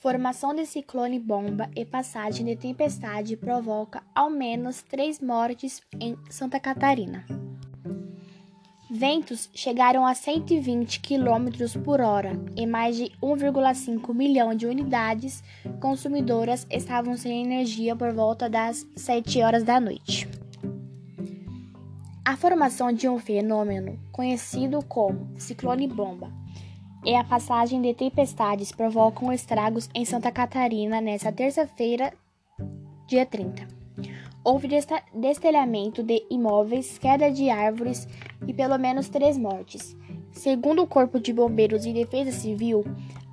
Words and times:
Formação 0.00 0.54
de 0.54 0.64
ciclone 0.64 1.18
bomba 1.18 1.68
e 1.76 1.84
passagem 1.84 2.46
de 2.46 2.56
tempestade 2.56 3.36
provoca 3.36 4.02
ao 4.14 4.30
menos 4.30 4.80
três 4.80 5.20
mortes 5.20 5.82
em 6.00 6.16
Santa 6.30 6.58
Catarina. 6.58 7.26
Ventos 8.90 9.50
chegaram 9.54 10.06
a 10.06 10.14
120 10.14 11.00
km 11.00 11.78
por 11.84 12.00
hora 12.00 12.32
e 12.56 12.66
mais 12.66 12.96
de 12.96 13.12
1,5 13.22 14.14
milhão 14.14 14.54
de 14.54 14.66
unidades 14.66 15.44
consumidoras 15.80 16.66
estavam 16.70 17.14
sem 17.14 17.44
energia 17.44 17.94
por 17.94 18.14
volta 18.14 18.48
das 18.48 18.86
7 18.96 19.42
horas 19.42 19.64
da 19.64 19.78
noite. 19.78 20.26
A 22.24 22.38
formação 22.38 22.90
de 22.90 23.06
um 23.06 23.18
fenômeno 23.18 24.00
conhecido 24.10 24.82
como 24.82 25.28
ciclone 25.36 25.86
bomba 25.86 26.32
e 27.04 27.14
a 27.14 27.24
passagem 27.24 27.80
de 27.80 27.94
tempestades 27.94 28.72
provocam 28.72 29.32
estragos 29.32 29.88
em 29.94 30.04
Santa 30.04 30.30
Catarina 30.30 31.00
nesta 31.00 31.32
terça-feira, 31.32 32.12
dia 33.06 33.24
30. 33.24 33.66
Houve 34.42 34.68
destelhamento 35.14 36.02
de 36.02 36.24
imóveis, 36.30 36.98
queda 36.98 37.30
de 37.30 37.50
árvores 37.50 38.08
e 38.46 38.54
pelo 38.54 38.78
menos 38.78 39.08
três 39.08 39.36
mortes. 39.36 39.96
Segundo 40.32 40.82
o 40.82 40.86
Corpo 40.86 41.18
de 41.18 41.32
Bombeiros 41.32 41.84
e 41.84 41.92
Defesa 41.92 42.32
Civil, 42.32 42.84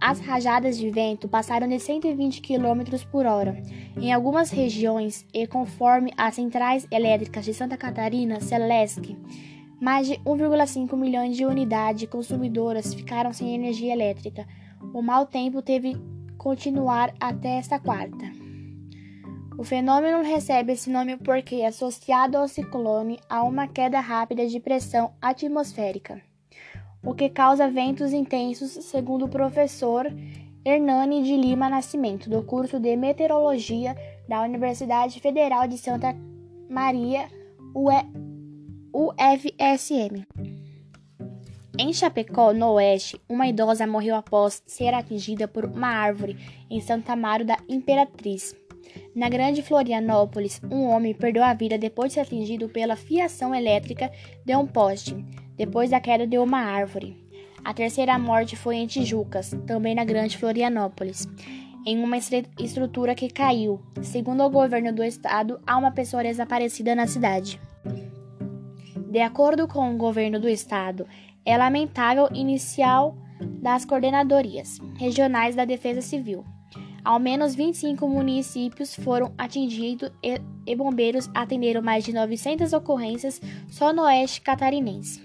as 0.00 0.18
rajadas 0.18 0.76
de 0.78 0.90
vento 0.90 1.28
passaram 1.28 1.68
de 1.68 1.78
120 1.78 2.40
km 2.40 2.82
por 3.10 3.26
hora 3.26 3.62
em 3.96 4.12
algumas 4.12 4.50
regiões 4.50 5.24
e, 5.32 5.46
conforme 5.46 6.12
as 6.16 6.34
centrais 6.34 6.86
elétricas 6.90 7.44
de 7.44 7.54
Santa 7.54 7.76
Catarina, 7.76 8.40
Celesc, 8.40 9.16
mais 9.80 10.06
de 10.06 10.14
1,5 10.18 10.96
milhões 10.96 11.36
de 11.36 11.44
unidades 11.44 12.08
consumidoras 12.08 12.94
ficaram 12.94 13.32
sem 13.32 13.54
energia 13.54 13.92
elétrica. 13.92 14.46
O 14.94 15.02
mau 15.02 15.26
tempo 15.26 15.60
teve 15.62 15.96
continuar 16.38 17.14
até 17.20 17.58
esta 17.58 17.78
quarta. 17.78 18.24
O 19.58 19.64
fenômeno 19.64 20.22
recebe 20.22 20.72
esse 20.72 20.90
nome 20.90 21.16
porque 21.16 21.62
associado 21.62 22.36
ao 22.36 22.46
ciclone 22.46 23.18
a 23.28 23.42
uma 23.42 23.66
queda 23.66 24.00
rápida 24.00 24.46
de 24.46 24.60
pressão 24.60 25.12
atmosférica, 25.20 26.20
o 27.02 27.14
que 27.14 27.30
causa 27.30 27.70
ventos 27.70 28.12
intensos, 28.12 28.72
segundo 28.72 29.24
o 29.24 29.28
professor 29.28 30.06
Hernani 30.64 31.22
de 31.22 31.36
Lima 31.36 31.70
Nascimento, 31.70 32.28
do 32.28 32.42
curso 32.42 32.78
de 32.78 32.96
Meteorologia 32.96 33.96
da 34.28 34.42
Universidade 34.42 35.20
Federal 35.20 35.66
de 35.66 35.78
Santa 35.78 36.14
Maria, 36.68 37.28
UE 37.74 38.25
UFSM. 38.98 40.24
Em 41.78 41.92
Chapecó, 41.92 42.54
no 42.54 42.70
oeste, 42.72 43.20
uma 43.28 43.46
idosa 43.46 43.86
morreu 43.86 44.16
após 44.16 44.62
ser 44.66 44.94
atingida 44.94 45.46
por 45.46 45.66
uma 45.66 45.88
árvore 45.88 46.38
em 46.70 46.80
Santa 46.80 47.12
Amaro 47.12 47.44
da 47.44 47.58
Imperatriz. 47.68 48.56
Na 49.14 49.28
Grande 49.28 49.62
Florianópolis, 49.62 50.62
um 50.70 50.84
homem 50.84 51.12
perdeu 51.12 51.44
a 51.44 51.52
vida 51.52 51.76
depois 51.76 52.08
de 52.08 52.14
ser 52.14 52.20
atingido 52.20 52.70
pela 52.70 52.96
fiação 52.96 53.54
elétrica 53.54 54.10
de 54.46 54.56
um 54.56 54.66
poste, 54.66 55.14
depois 55.58 55.90
da 55.90 56.00
queda 56.00 56.26
de 56.26 56.38
uma 56.38 56.60
árvore. 56.60 57.22
A 57.62 57.74
terceira 57.74 58.18
morte 58.18 58.56
foi 58.56 58.76
em 58.76 58.86
Tijucas, 58.86 59.50
também 59.66 59.94
na 59.94 60.06
Grande 60.06 60.38
Florianópolis, 60.38 61.28
em 61.84 62.02
uma 62.02 62.16
estrutura 62.16 63.14
que 63.14 63.28
caiu. 63.28 63.78
Segundo 64.00 64.42
o 64.42 64.48
governo 64.48 64.90
do 64.90 65.04
estado, 65.04 65.60
há 65.66 65.76
uma 65.76 65.90
pessoa 65.90 66.22
desaparecida 66.22 66.94
na 66.94 67.06
cidade. 67.06 67.60
De 69.10 69.20
acordo 69.20 69.68
com 69.68 69.94
o 69.94 69.96
governo 69.96 70.40
do 70.40 70.48
estado, 70.48 71.06
é 71.44 71.56
lamentável 71.56 72.28
inicial 72.34 73.16
das 73.40 73.84
coordenadorias 73.84 74.80
regionais 74.96 75.54
da 75.54 75.64
Defesa 75.64 76.00
Civil. 76.00 76.44
Ao 77.04 77.20
menos 77.20 77.54
25 77.54 78.08
municípios 78.08 78.96
foram 78.96 79.32
atingidos 79.38 80.10
e, 80.20 80.74
bombeiros 80.74 81.30
atenderam 81.32 81.80
mais 81.80 82.04
de 82.04 82.12
900 82.12 82.72
ocorrências 82.72 83.40
só 83.68 83.92
no 83.92 84.02
oeste 84.02 84.40
catarinense. 84.40 85.24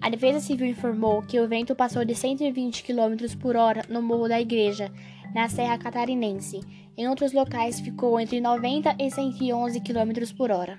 A 0.00 0.08
Defesa 0.08 0.38
Civil 0.38 0.68
informou 0.68 1.20
que 1.22 1.40
o 1.40 1.48
vento 1.48 1.74
passou 1.74 2.04
de 2.04 2.14
120 2.14 2.84
km 2.84 3.36
por 3.40 3.56
hora 3.56 3.84
no 3.88 4.00
Morro 4.00 4.28
da 4.28 4.40
Igreja, 4.40 4.90
na 5.34 5.48
Serra 5.48 5.78
Catarinense. 5.78 6.60
Em 6.96 7.08
outros 7.08 7.32
locais 7.32 7.80
ficou 7.80 8.18
entre 8.20 8.40
90 8.40 8.96
e 8.98 9.10
111 9.10 9.80
km 9.80 10.36
por 10.36 10.50
hora. 10.50 10.78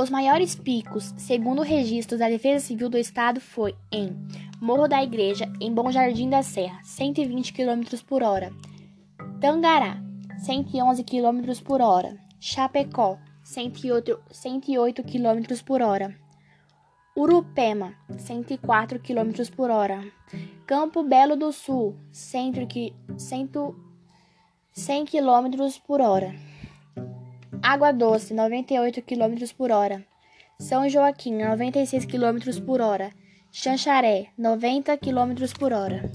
Os 0.00 0.08
maiores 0.08 0.54
picos, 0.54 1.12
segundo 1.18 1.58
o 1.58 1.62
registro 1.62 2.16
da 2.16 2.26
Defesa 2.26 2.64
Civil 2.64 2.88
do 2.88 2.96
Estado, 2.96 3.38
foi 3.38 3.76
em 3.92 4.16
Morro 4.58 4.88
da 4.88 5.02
Igreja, 5.02 5.44
em 5.60 5.74
Bom 5.74 5.92
Jardim 5.92 6.30
da 6.30 6.42
Serra, 6.42 6.80
120 6.82 7.52
km 7.52 7.82
por 8.08 8.22
hora. 8.22 8.50
Tangará, 9.42 10.02
111 10.38 11.04
km 11.04 11.62
por 11.62 11.82
hora. 11.82 12.16
Chapecó, 12.40 13.18
108, 13.44 14.18
108 14.30 15.02
km 15.02 15.62
por 15.66 15.82
hora. 15.82 16.16
Urupema, 17.14 17.94
104 18.16 19.00
km 19.00 19.50
por 19.54 19.70
hora. 19.70 20.02
Campo 20.66 21.02
Belo 21.02 21.36
do 21.36 21.52
Sul, 21.52 21.94
100, 22.10 22.94
100 24.72 25.04
km 25.04 25.78
por 25.86 26.00
hora. 26.00 26.49
Água 27.72 27.92
Doce, 27.92 28.34
98 28.34 29.00
km 29.00 29.54
por 29.56 29.70
hora. 29.70 30.04
São 30.58 30.88
Joaquim, 30.88 31.36
96 31.36 32.04
km 32.04 32.60
por 32.66 32.80
hora. 32.80 33.12
Xanxaré, 33.52 34.26
90 34.36 34.96
km 34.96 35.56
por 35.56 35.72
hora. 35.72 36.10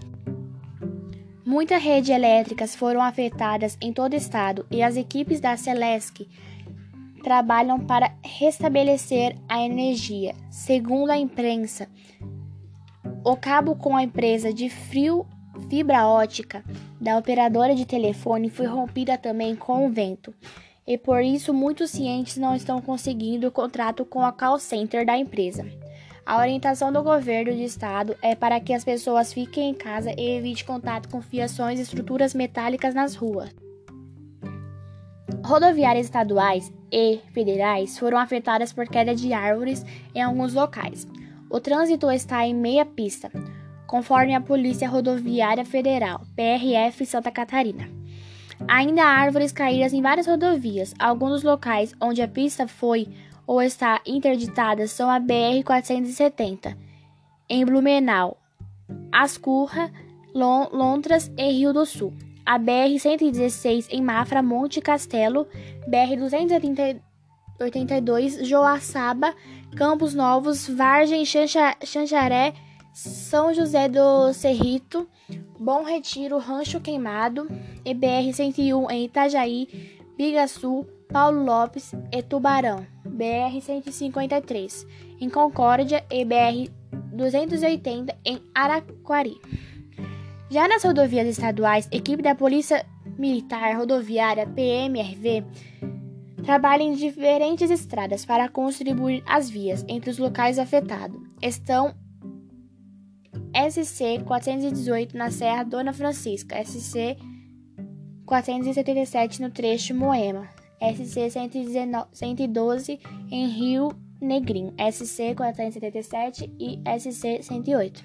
Muitas 1.45 1.81
redes 1.81 2.09
elétricas 2.09 2.75
foram 2.75 3.01
afetadas 3.01 3.77
em 3.79 3.93
todo 3.93 4.11
o 4.11 4.17
estado 4.17 4.67
e 4.69 4.83
as 4.83 4.97
equipes 4.97 5.39
da 5.39 5.55
Celesc 5.55 6.27
trabalham 7.23 7.79
para 7.79 8.13
restabelecer 8.21 9.37
a 9.47 9.61
energia. 9.61 10.35
Segundo 10.51 11.11
a 11.11 11.17
imprensa, 11.17 11.87
o 13.23 13.37
cabo 13.37 13.77
com 13.77 13.95
a 13.95 14.03
empresa 14.03 14.53
de 14.53 14.69
frio 14.69 15.25
fibra 15.69 16.05
ótica 16.05 16.65
da 16.99 17.17
operadora 17.17 17.73
de 17.73 17.85
telefone 17.85 18.49
foi 18.49 18.65
rompida 18.65 19.17
também 19.17 19.55
com 19.55 19.85
o 19.85 19.89
vento 19.89 20.35
e 20.87 20.97
por 20.97 21.21
isso 21.23 21.53
muitos 21.53 21.91
cientes 21.91 22.37
não 22.37 22.55
estão 22.55 22.81
conseguindo 22.81 23.47
o 23.47 23.51
contrato 23.51 24.05
com 24.05 24.21
a 24.23 24.31
call 24.31 24.59
center 24.59 25.05
da 25.05 25.17
empresa. 25.17 25.65
A 26.25 26.39
orientação 26.39 26.91
do 26.91 27.03
governo 27.03 27.53
de 27.53 27.63
estado 27.63 28.15
é 28.21 28.33
para 28.33 28.59
que 28.59 28.73
as 28.73 28.83
pessoas 28.83 29.31
fiquem 29.31 29.69
em 29.69 29.73
casa 29.73 30.11
e 30.17 30.37
evite 30.37 30.65
contato 30.65 31.07
com 31.09 31.21
fiações 31.21 31.79
e 31.79 31.83
estruturas 31.83 32.33
metálicas 32.33 32.95
nas 32.95 33.15
ruas. 33.15 33.53
Rodoviárias 35.43 36.07
estaduais 36.07 36.73
e 36.91 37.19
federais 37.31 37.99
foram 37.99 38.17
afetadas 38.17 38.73
por 38.73 38.87
queda 38.87 39.13
de 39.13 39.33
árvores 39.33 39.85
em 40.15 40.21
alguns 40.21 40.55
locais. 40.55 41.07
O 41.47 41.59
trânsito 41.59 42.09
está 42.09 42.45
em 42.45 42.55
meia 42.55 42.83
pista, 42.83 43.31
conforme 43.85 44.33
a 44.33 44.41
Polícia 44.41 44.89
Rodoviária 44.89 45.63
Federal, 45.63 46.21
PRF 46.35 47.05
Santa 47.05 47.29
Catarina. 47.29 47.87
Ainda 48.67 49.03
há 49.03 49.07
árvores 49.07 49.51
caídas 49.51 49.93
em 49.93 50.01
várias 50.01 50.27
rodovias. 50.27 50.93
Alguns 50.97 51.31
dos 51.31 51.43
locais 51.43 51.93
onde 52.01 52.21
a 52.21 52.27
pista 52.27 52.67
foi 52.67 53.07
ou 53.47 53.61
está 53.61 54.01
interditada 54.05 54.87
são 54.87 55.09
a 55.09 55.19
BR-470, 55.19 56.77
em 57.47 57.65
Blumenau, 57.65 58.37
Ascurra, 59.11 59.91
Lontras 60.33 61.31
e 61.37 61.51
Rio 61.51 61.73
do 61.73 61.85
Sul. 61.85 62.13
A 62.45 62.59
BR-116 62.59 63.87
em 63.89 64.01
Mafra, 64.01 64.41
Monte 64.41 64.81
Castelo, 64.81 65.47
BR-282, 65.87 68.43
Joaçaba, 68.43 69.33
Campos 69.75 70.13
Novos, 70.13 70.67
Vargem, 70.67 71.23
Xanxaré, 71.25 72.53
São 72.93 73.53
José 73.53 73.87
do 73.89 74.33
Cerrito, 74.33 75.07
Bom 75.59 75.83
Retiro, 75.83 76.37
Rancho 76.37 76.79
Queimado, 76.79 77.47
EBR-101 77.85 78.91
em 78.91 79.05
Itajaí, 79.05 79.67
Bigaçu, 80.17 80.85
Paulo 81.11 81.43
Lopes 81.43 81.93
e 82.11 82.21
Tubarão, 82.21 82.85
BR-153 83.07 84.85
em 85.21 85.29
Concórdia 85.29 86.03
e 86.11 86.25
BR-280 86.25 88.15
em 88.25 88.41
Araquari. 88.53 89.39
Já 90.49 90.67
nas 90.67 90.83
rodovias 90.83 91.27
estaduais, 91.27 91.87
equipe 91.91 92.21
da 92.21 92.35
Polícia 92.35 92.85
Militar 93.17 93.75
Rodoviária 93.77 94.45
PMRV 94.45 95.43
trabalha 96.43 96.83
em 96.83 96.93
diferentes 96.93 97.71
estradas 97.71 98.23
para 98.23 98.47
contribuir 98.47 99.23
as 99.25 99.49
vias 99.49 99.83
entre 99.87 100.09
os 100.09 100.17
locais 100.17 100.59
afetados. 100.59 101.19
Estão 101.41 101.95
SC 103.55 104.21
418 104.25 105.17
na 105.17 105.31
Serra 105.31 105.63
Dona 105.63 105.93
Francisca, 105.93 106.61
SC 106.61 107.17
477 108.25 109.41
no 109.41 109.49
trecho 109.49 109.95
Moema, 109.95 110.49
SC 110.81 111.29
112 112.11 112.99
em 113.31 113.47
Rio 113.47 113.95
Negrinho, 114.19 114.73
SC 114.91 115.33
477 115.35 116.53
e 116.59 116.81
SC 116.99 117.43
108. 117.43 118.03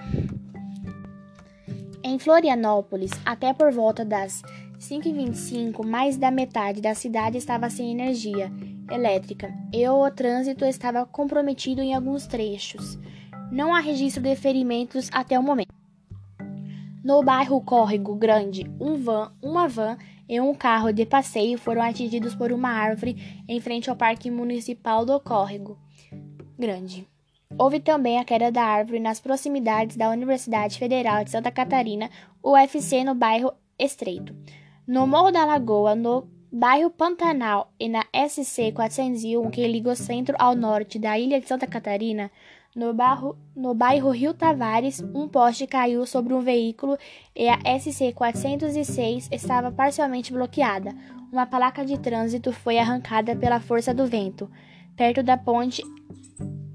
Em 2.05 2.19
Florianópolis, 2.19 3.11
até 3.27 3.53
por 3.53 3.73
volta 3.73 4.05
das 4.05 4.43
5h25, 4.79 5.85
mais 5.85 6.17
da 6.17 6.31
metade 6.31 6.81
da 6.81 6.95
cidade 6.95 7.39
estava 7.39 7.69
sem 7.69 7.91
energia 7.91 8.53
elétrica 8.91 9.53
e 9.73 9.87
o 9.89 10.11
trânsito 10.11 10.65
estava 10.65 11.05
comprometido 11.05 11.81
em 11.83 11.95
alguns 11.95 12.27
trechos. 12.27 12.99
Não 13.51 13.75
há 13.75 13.81
registro 13.81 14.23
de 14.23 14.37
ferimentos 14.37 15.11
até 15.13 15.39
o 15.39 15.43
momento. 15.43 15.75
No 17.03 17.23
bairro 17.23 17.61
Córrego 17.61 18.15
Grande, 18.15 18.71
um 18.81 18.97
van, 18.97 19.33
uma 19.43 19.67
van 19.67 19.99
e 20.29 20.41
um 20.41 20.55
carro 20.55 20.93
de 20.93 21.05
passeio 21.05 21.59
foram 21.59 21.83
atingidos 21.83 22.35
por 22.35 22.53
uma 22.53 22.71
árvore 22.71 23.43
em 23.49 23.61
frente 23.61 23.91
ao 23.91 23.97
Parque 23.97 24.31
Municipal 24.31 25.05
do 25.05 25.19
Córrego 25.19 25.77
Grande. 26.57 27.09
Houve 27.59 27.81
também 27.81 28.19
a 28.19 28.25
queda 28.25 28.53
da 28.53 28.63
árvore 28.63 29.01
nas 29.01 29.19
proximidades 29.19 29.97
da 29.97 30.11
Universidade 30.11 30.79
Federal 30.79 31.25
de 31.25 31.33
Santa 31.33 31.51
Catarina, 31.51 32.09
UFC, 32.45 33.03
no 33.03 33.17
bairro 33.17 33.53
Estreito. 33.77 34.33
No 34.87 35.07
Morro 35.07 35.33
da 35.33 35.45
Lagoa, 35.45 35.97
no 35.97 36.29
bairro 36.53 36.91
Pantanal 36.91 37.73
e 37.81 37.89
na 37.89 38.05
SC 38.29 38.71
401, 38.73 39.51
que 39.51 39.67
liga 39.67 39.91
o 39.91 39.97
centro 39.97 40.37
ao 40.39 40.55
norte 40.55 40.99
da 40.99 41.19
ilha 41.19 41.41
de 41.41 41.49
Santa 41.49 41.67
Catarina, 41.67 42.31
no 42.75 42.95
bairro, 42.95 43.37
no 43.55 43.75
bairro 43.75 44.11
Rio 44.11 44.33
Tavares, 44.33 45.01
um 45.15 45.29
poste 45.29 45.67
caiu 45.67 46.07
sobre 46.07 46.33
um 46.33 46.41
veículo 46.41 46.97
e 47.35 47.49
a 47.49 47.59
SC 47.79 48.13
406 48.13 49.29
estava 49.33 49.73
parcialmente 49.73 50.33
bloqueada. 50.33 50.95
Uma 51.33 51.47
placa 51.47 51.85
de 51.85 51.99
trânsito 51.99 52.53
foi 52.53 52.79
arrancada 52.79 53.35
pela 53.37 53.61
força 53.61 53.93
do 53.93 54.07
vento, 54.07 54.51
perto 54.97 55.23
da 55.23 55.37
ponte 55.37 55.83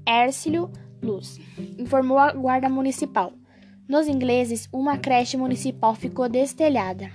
Ércilio 0.04 0.70
Luz, 1.02 1.38
informou 1.78 2.18
a 2.18 2.32
Guarda 2.32 2.68
Municipal. 2.68 3.32
Nos 3.88 4.08
ingleses, 4.08 4.68
uma 4.72 4.98
creche 4.98 5.36
municipal 5.36 5.94
ficou 5.94 6.28
destelhada. 6.28 7.10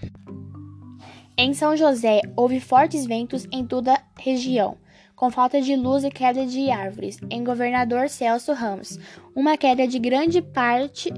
Em 1.38 1.54
São 1.54 1.76
José, 1.76 2.22
houve 2.36 2.60
fortes 2.60 3.06
ventos 3.06 3.48
em 3.52 3.66
toda 3.66 3.94
a 3.94 4.02
região, 4.18 4.78
com 5.22 5.30
falta 5.30 5.62
de 5.62 5.76
luz 5.76 6.04
e 6.04 6.10
queda 6.10 6.48
de 6.48 6.72
árvores. 6.72 7.20
Em 7.30 7.44
Governador 7.44 8.10
Celso 8.10 8.54
Ramos, 8.54 8.98
uma 9.36 9.56
queda 9.56 9.88
de 9.88 10.00
grande 10.00 10.42
parte 10.42 11.14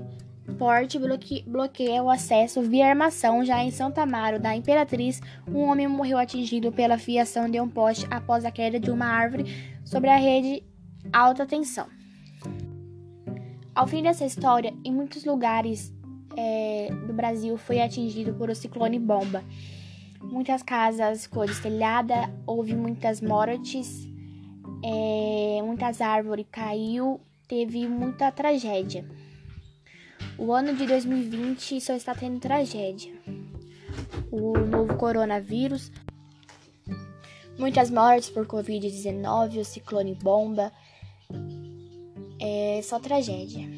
porte 0.59 0.99
bloque 0.99 1.41
bloqueia 1.47 2.03
o 2.03 2.09
acesso 2.09 2.61
via 2.61 2.89
armação. 2.89 3.45
Já 3.45 3.63
em 3.63 3.71
Santa 3.71 4.01
Amaro 4.01 4.41
da 4.41 4.53
Imperatriz, 4.53 5.21
um 5.47 5.59
homem 5.59 5.87
morreu 5.87 6.17
atingido 6.17 6.69
pela 6.69 6.97
fiação 6.97 7.49
de 7.49 7.61
um 7.61 7.69
poste 7.69 8.05
após 8.11 8.43
a 8.43 8.51
queda 8.51 8.77
de 8.77 8.91
uma 8.91 9.05
árvore 9.05 9.45
sobre 9.85 10.09
a 10.09 10.17
rede 10.17 10.61
alta 11.13 11.45
tensão. 11.45 11.87
Ao 13.73 13.87
fim 13.87 14.03
dessa 14.03 14.25
história, 14.25 14.73
em 14.83 14.91
muitos 14.91 15.23
lugares 15.23 15.93
é, 16.35 16.89
do 17.07 17.13
Brasil 17.13 17.55
foi 17.55 17.79
atingido 17.79 18.33
por 18.33 18.49
o 18.49 18.55
ciclone 18.55 18.99
bomba. 18.99 19.41
Muitas 20.23 20.63
casas 20.63 21.23
ficou 21.23 21.45
destelhada, 21.45 22.33
houve 22.47 22.75
muitas 22.75 23.21
mortes, 23.21 24.07
é, 24.83 25.61
muitas 25.63 26.01
árvores 26.01 26.45
caiu, 26.51 27.19
teve 27.47 27.87
muita 27.87 28.31
tragédia. 28.31 29.05
O 30.37 30.51
ano 30.51 30.75
de 30.75 30.87
2020 30.87 31.79
só 31.79 31.93
está 31.93 32.15
tendo 32.15 32.39
tragédia. 32.39 33.13
O 34.31 34.57
novo 34.57 34.95
coronavírus, 34.97 35.91
muitas 37.57 37.91
mortes 37.91 38.29
por 38.29 38.47
Covid-19, 38.47 39.59
o 39.59 39.65
ciclone 39.65 40.15
bomba, 40.15 40.71
é 42.39 42.81
só 42.81 42.99
tragédia. 42.99 43.69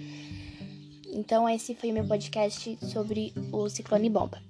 Então 1.13 1.47
esse 1.49 1.75
foi 1.75 1.91
meu 1.91 2.07
podcast 2.07 2.77
sobre 2.81 3.33
o 3.51 3.69
ciclone 3.69 4.09
bomba. 4.09 4.41